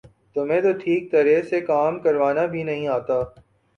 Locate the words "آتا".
2.89-3.21